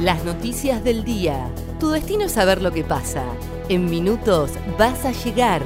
Las 0.00 0.24
noticias 0.24 0.84
del 0.84 1.04
día. 1.04 1.50
Tu 1.80 1.88
destino 1.88 2.24
es 2.24 2.32
saber 2.32 2.60
lo 2.60 2.70
que 2.70 2.84
pasa. 2.84 3.24
En 3.70 3.88
minutos 3.88 4.50
vas 4.78 5.06
a 5.06 5.12
llegar. 5.12 5.62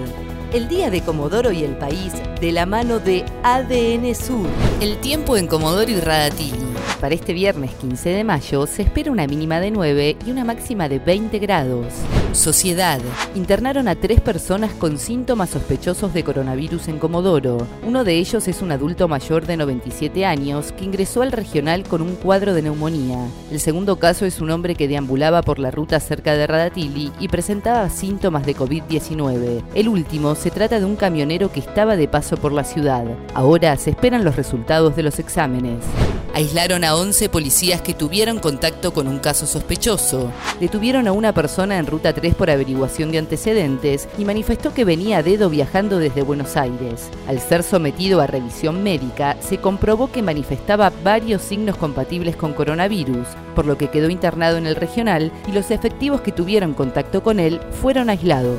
El 0.52 0.68
día 0.68 0.88
de 0.88 1.02
Comodoro 1.02 1.50
y 1.50 1.64
el 1.64 1.76
país 1.76 2.12
de 2.40 2.52
la 2.52 2.64
mano 2.64 3.00
de 3.00 3.24
ADN 3.42 4.14
Sur. 4.14 4.46
El 4.80 4.98
tiempo 4.98 5.36
en 5.36 5.48
Comodoro 5.48 5.90
y 5.90 5.98
Radatili. 5.98 6.60
Para 7.00 7.16
este 7.16 7.32
viernes 7.32 7.72
15 7.80 8.10
de 8.10 8.22
mayo 8.22 8.68
se 8.68 8.82
espera 8.82 9.10
una 9.10 9.26
mínima 9.26 9.58
de 9.58 9.72
9 9.72 10.18
y 10.24 10.30
una 10.30 10.44
máxima 10.44 10.88
de 10.88 11.00
20 11.00 11.38
grados. 11.40 11.86
Sociedad. 12.32 13.00
Internaron 13.34 13.88
a 13.88 13.96
tres 13.96 14.20
personas 14.20 14.72
con 14.72 14.98
síntomas 14.98 15.50
sospechosos 15.50 16.14
de 16.14 16.22
coronavirus 16.22 16.86
en 16.86 16.98
Comodoro. 17.00 17.66
Uno 17.84 18.04
de 18.04 18.14
ellos 18.14 18.46
es 18.46 18.62
un 18.62 18.70
adulto 18.70 19.08
mayor 19.08 19.46
de 19.46 19.56
97 19.56 20.24
años 20.24 20.70
que 20.72 20.84
ingresó 20.84 21.22
al 21.22 21.32
regional 21.32 21.82
con 21.82 22.02
un 22.02 22.14
cuadro 22.14 22.54
de 22.54 22.62
neumonía. 22.62 23.18
El 23.50 23.58
segundo 23.58 23.96
caso 23.98 24.26
es 24.26 24.40
un 24.40 24.50
hombre 24.50 24.76
que 24.76 24.86
deambulaba 24.86 25.42
por 25.42 25.58
la 25.58 25.72
ruta 25.72 25.98
cerca 25.98 26.34
de 26.34 26.46
Radatili 26.46 27.10
y 27.18 27.26
presentaba 27.26 27.90
síntomas 27.90 28.46
de 28.46 28.54
COVID-19. 28.54 29.64
El 29.74 29.88
último 29.88 30.36
se 30.36 30.52
trata 30.52 30.78
de 30.78 30.84
un 30.84 30.94
camionero 30.94 31.50
que 31.50 31.60
estaba 31.60 31.96
de 31.96 32.06
paso 32.06 32.36
por 32.36 32.52
la 32.52 32.62
ciudad. 32.62 33.04
Ahora 33.34 33.76
se 33.76 33.90
esperan 33.90 34.24
los 34.24 34.36
resultados 34.36 34.94
de 34.94 35.02
los 35.02 35.18
exámenes. 35.18 35.84
Aislaron 36.32 36.84
a 36.84 36.94
11 36.94 37.28
policías 37.28 37.82
que 37.82 37.92
tuvieron 37.92 38.38
contacto 38.38 38.92
con 38.92 39.08
un 39.08 39.18
caso 39.18 39.46
sospechoso. 39.46 40.32
Detuvieron 40.60 41.08
a 41.08 41.12
una 41.12 41.34
persona 41.34 41.76
en 41.78 41.86
ruta 41.86 42.12
3 42.12 42.36
por 42.36 42.50
averiguación 42.50 43.10
de 43.10 43.18
antecedentes 43.18 44.08
y 44.16 44.24
manifestó 44.24 44.72
que 44.72 44.84
venía 44.84 45.18
a 45.18 45.22
dedo 45.24 45.50
viajando 45.50 45.98
desde 45.98 46.22
Buenos 46.22 46.56
Aires. 46.56 47.10
Al 47.26 47.40
ser 47.40 47.64
sometido 47.64 48.20
a 48.20 48.28
revisión 48.28 48.82
médica, 48.84 49.36
se 49.40 49.58
comprobó 49.58 50.12
que 50.12 50.22
manifestaba 50.22 50.92
varios 51.02 51.42
signos 51.42 51.76
compatibles 51.76 52.36
con 52.36 52.52
coronavirus, 52.52 53.26
por 53.56 53.66
lo 53.66 53.76
que 53.76 53.88
quedó 53.88 54.08
internado 54.08 54.56
en 54.56 54.66
el 54.66 54.76
regional 54.76 55.32
y 55.48 55.52
los 55.52 55.72
efectivos 55.72 56.20
que 56.20 56.32
tuvieron 56.32 56.74
contacto 56.74 57.24
con 57.24 57.40
él 57.40 57.60
fueron 57.82 58.08
aislados 58.08 58.58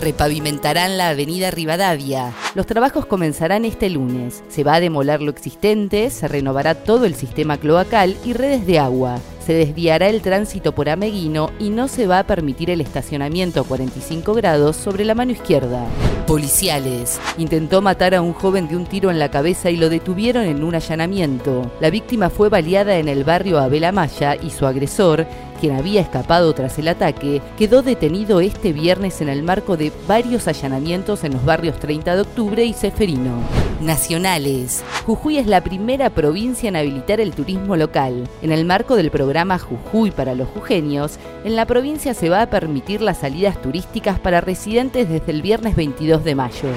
repavimentarán 0.00 0.98
la 0.98 1.10
avenida 1.10 1.50
Rivadavia. 1.50 2.32
Los 2.54 2.66
trabajos 2.66 3.06
comenzarán 3.06 3.64
este 3.64 3.90
lunes. 3.90 4.42
Se 4.48 4.64
va 4.64 4.74
a 4.74 4.80
demoler 4.80 5.22
lo 5.22 5.30
existente, 5.30 6.10
se 6.10 6.26
renovará 6.28 6.74
todo 6.74 7.04
el 7.04 7.14
sistema 7.14 7.58
cloacal 7.58 8.16
y 8.24 8.32
redes 8.32 8.66
de 8.66 8.78
agua. 8.78 9.20
Se 9.44 9.54
desviará 9.54 10.08
el 10.08 10.20
tránsito 10.20 10.74
por 10.74 10.88
Ameguino 10.88 11.50
y 11.58 11.70
no 11.70 11.88
se 11.88 12.06
va 12.06 12.20
a 12.20 12.26
permitir 12.26 12.70
el 12.70 12.80
estacionamiento 12.80 13.60
a 13.60 13.64
45 13.64 14.34
grados 14.34 14.76
sobre 14.76 15.04
la 15.04 15.14
mano 15.14 15.32
izquierda. 15.32 15.86
Policiales. 16.26 17.20
Intentó 17.38 17.82
matar 17.82 18.14
a 18.14 18.22
un 18.22 18.32
joven 18.32 18.68
de 18.68 18.76
un 18.76 18.86
tiro 18.86 19.10
en 19.10 19.18
la 19.18 19.30
cabeza 19.30 19.70
y 19.70 19.76
lo 19.76 19.88
detuvieron 19.88 20.44
en 20.44 20.62
un 20.62 20.74
allanamiento. 20.74 21.70
La 21.80 21.90
víctima 21.90 22.30
fue 22.30 22.48
baleada 22.48 22.98
en 22.98 23.08
el 23.08 23.24
barrio 23.24 23.58
Abel 23.58 23.84
Amaya 23.84 24.36
y 24.36 24.50
su 24.50 24.66
agresor, 24.66 25.26
quien 25.60 25.76
había 25.76 26.00
escapado 26.00 26.52
tras 26.54 26.78
el 26.78 26.88
ataque, 26.88 27.42
quedó 27.58 27.82
detenido 27.82 28.40
este 28.40 28.72
viernes 28.72 29.20
en 29.20 29.28
el 29.28 29.42
marco 29.42 29.76
de 29.76 29.92
varios 30.08 30.48
allanamientos 30.48 31.22
en 31.22 31.34
los 31.34 31.44
barrios 31.44 31.78
30 31.78 32.16
de 32.16 32.22
octubre 32.22 32.64
y 32.64 32.72
Seferino. 32.72 33.42
Nacionales. 33.80 34.82
Jujuy 35.06 35.38
es 35.38 35.46
la 35.46 35.62
primera 35.62 36.10
provincia 36.10 36.68
en 36.68 36.76
habilitar 36.76 37.20
el 37.20 37.32
turismo 37.32 37.76
local. 37.76 38.28
En 38.42 38.52
el 38.52 38.64
marco 38.64 38.96
del 38.96 39.10
programa 39.10 39.58
Jujuy 39.58 40.10
para 40.10 40.34
los 40.34 40.48
jujeños, 40.48 41.18
en 41.44 41.56
la 41.56 41.66
provincia 41.66 42.14
se 42.14 42.30
va 42.30 42.42
a 42.42 42.50
permitir 42.50 43.00
las 43.02 43.18
salidas 43.18 43.60
turísticas 43.60 44.18
para 44.18 44.40
residentes 44.40 45.08
desde 45.08 45.30
el 45.30 45.42
viernes 45.42 45.76
22 45.76 46.24
de 46.24 46.34
mayo. 46.34 46.68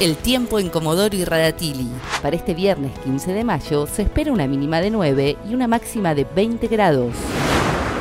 El 0.00 0.16
tiempo 0.16 0.58
en 0.58 0.68
Comodoro 0.68 1.14
y 1.14 1.24
Radatili. 1.24 1.88
Para 2.22 2.36
este 2.36 2.54
viernes 2.54 2.92
15 3.04 3.32
de 3.34 3.44
mayo 3.44 3.86
se 3.86 4.02
espera 4.02 4.32
una 4.32 4.46
mínima 4.46 4.80
de 4.80 4.90
9 4.90 5.36
y 5.48 5.54
una 5.54 5.68
máxima 5.68 6.14
de 6.14 6.26
20 6.34 6.66
grados. 6.68 7.14